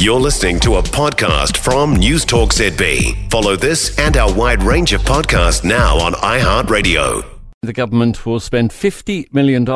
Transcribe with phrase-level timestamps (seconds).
[0.00, 3.30] You're listening to a podcast from News Talk ZB.
[3.30, 7.22] Follow this and our wide range of podcasts now on iHeartRadio.
[7.60, 9.68] The government will spend $50 million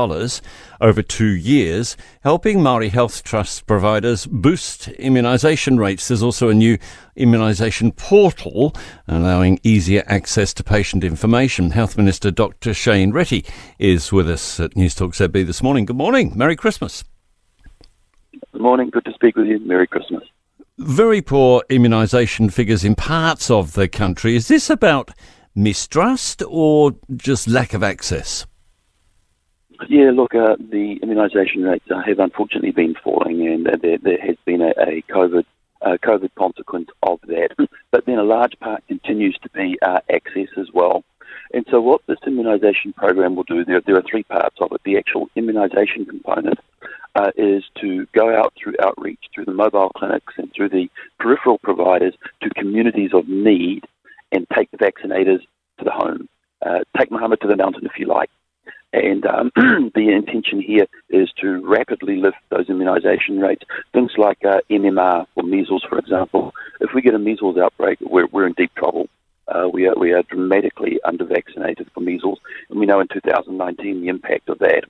[0.81, 6.08] over two years helping Maori Health Trust providers boost immunisation rates.
[6.08, 6.79] There's also a new
[7.19, 8.75] immunisation portal
[9.06, 11.72] allowing easier access to patient information.
[11.72, 12.72] Health Minister Dr.
[12.72, 13.47] Shane Reti
[13.79, 15.85] is with us at News Talk ZB this morning.
[15.85, 16.33] Good morning.
[16.34, 17.05] Merry Christmas.
[18.65, 18.88] Good morning.
[18.88, 19.59] Good to speak with you.
[19.59, 20.23] Merry Christmas.
[20.78, 24.37] Very poor immunisation figures in parts of the country.
[24.37, 25.11] Is this about
[25.55, 28.47] mistrust or just lack of access?
[29.91, 34.19] Yeah, look, uh, the immunisation rates uh, have unfortunately been falling, and uh, there, there,
[34.23, 35.45] has been a, a COVID
[35.83, 37.51] uh, COVID consequence of that.
[37.91, 41.05] but then a large part continues to be uh, access as well.
[41.53, 44.81] And so, what this immunisation program will do, there, there are three parts of it.
[44.87, 46.59] The actual immunisation component
[47.15, 51.59] uh, is to go out through outreach, through the mobile clinics and through the peripheral
[51.59, 53.84] providers to communities of need
[54.33, 55.41] and take the vaccinators
[55.79, 56.29] to the home.
[56.65, 58.31] Uh, take Muhammad to the mountain if you like.
[58.93, 63.65] And um, the intention here is to rapidly lift those immunisation rates.
[63.93, 66.55] Things like uh, MMR or measles, for example.
[66.81, 69.09] If we get a measles outbreak, we're, we're in deep trouble.
[69.49, 72.39] Uh, we, are, we are dramatically under vaccinated for measles,
[72.71, 74.84] and we know in 2019 the impact of that.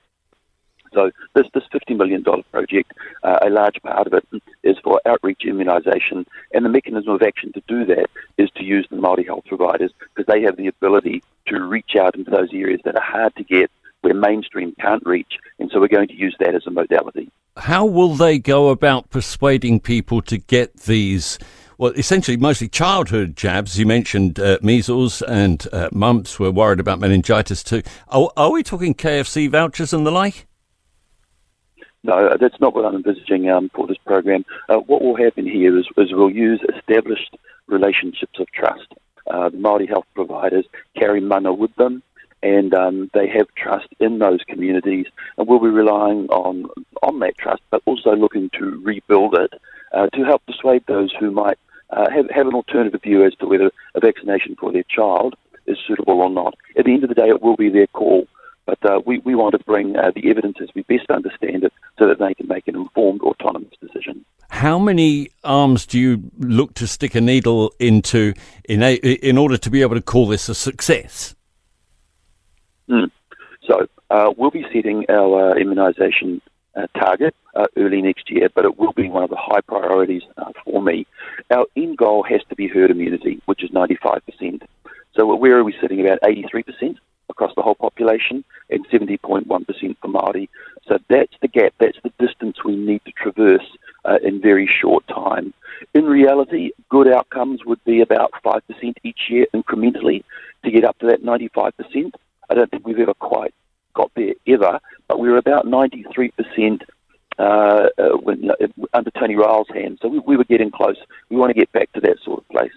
[1.35, 5.41] This this fifty million dollar project, uh, a large part of it is for outreach
[5.45, 9.43] immunisation, and the mechanism of action to do that is to use the Māori health
[9.45, 13.35] providers because they have the ability to reach out into those areas that are hard
[13.35, 13.69] to get,
[14.01, 17.29] where mainstream can't reach, and so we're going to use that as a modality.
[17.57, 21.37] How will they go about persuading people to get these?
[21.77, 23.77] well, essentially mostly childhood jabs.
[23.77, 26.39] You mentioned uh, measles and uh, mumps.
[26.39, 27.81] We're worried about meningitis too.
[28.07, 30.47] Are, are, we talking KFC vouchers and the like?
[32.05, 34.45] No, that's not what I'm envisaging um, for this program.
[34.69, 38.93] Uh, what will happen here is, is, we'll use established relationships of trust.
[39.25, 42.03] Uh, the Māori health providers carry mana with them,
[42.43, 45.07] and um, they have trust in those communities,
[45.39, 46.67] and we'll be relying on
[47.01, 49.53] on that trust, but also looking to rebuild it
[49.93, 51.57] uh, to help dissuade those who might
[51.89, 55.33] uh, have have an alternative view as to whether a vaccination for their child
[55.65, 56.53] is suitable or not.
[56.77, 58.27] At the end of the day, it will be their call.
[58.65, 61.73] But uh, we, we want to bring uh, the evidence as we best understand it
[61.97, 64.25] so that they can make an informed, autonomous decision.
[64.49, 68.33] How many arms do you look to stick a needle into
[68.65, 71.35] in, a, in order to be able to call this a success?
[72.89, 73.09] Mm.
[73.67, 76.41] So uh, we'll be setting our uh, immunisation
[76.75, 80.23] uh, target uh, early next year, but it will be one of the high priorities
[80.63, 81.07] for me.
[81.49, 84.61] Our end goal has to be herd immunity, which is 95%.
[85.15, 86.01] So where are we sitting?
[86.01, 86.97] About 83%
[87.35, 90.47] across the whole population and 70.1% for Māori.
[90.87, 93.67] So that's the gap, that's the distance we need to traverse
[94.05, 95.53] uh, in very short time.
[95.93, 98.61] In reality, good outcomes would be about 5%
[99.03, 100.23] each year incrementally
[100.63, 102.11] to get up to that 95%.
[102.49, 103.53] I don't think we've ever quite
[103.93, 106.81] got there ever, but we're about 93%
[107.37, 108.55] uh, uh, when, uh,
[108.93, 109.99] under Tony Ryall's hand.
[110.01, 110.97] So we, we were getting close.
[111.29, 112.71] We want to get back to that sort of place.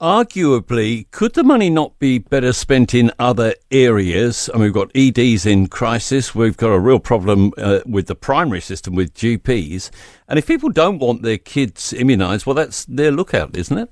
[0.00, 4.48] Arguably, could the money not be better spent in other areas?
[4.48, 6.34] I mean, we've got EDs in crisis.
[6.34, 9.90] We've got a real problem uh, with the primary system with GPs.
[10.26, 13.90] And if people don't want their kids immunised, well, that's their lookout, isn't it?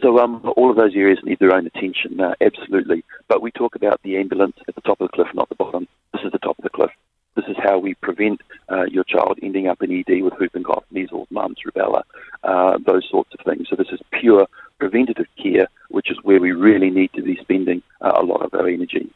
[0.00, 3.04] So um, all of those areas need their own attention, uh, absolutely.
[3.28, 5.86] But we talk about the ambulance at the top of the cliff, not the bottom.
[6.14, 6.92] This is the top of the cliff.
[7.36, 8.40] This is how we prevent
[8.70, 12.02] uh, your child ending up in ED with whooping cough, measles, mumps, rubella,
[12.42, 13.68] uh, those sorts of things.
[13.70, 14.46] So this is pure
[14.78, 18.52] preventative care, which is where we really need to be spending uh, a lot of
[18.54, 19.10] our energy.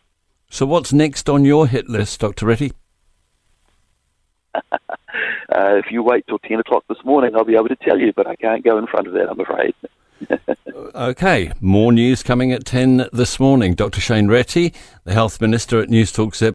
[0.50, 2.47] So what's next on your hit list, Dr.
[2.47, 2.72] Reti?
[5.54, 8.12] Uh, if you wait till 10 o'clock this morning, I'll be able to tell you,
[8.14, 9.75] but I can't go in front of that, I'm afraid.
[10.94, 13.75] okay, more news coming at 10 this morning.
[13.75, 14.00] Dr.
[14.00, 16.54] Shane Reti, the Health Minister at News Talk ZB.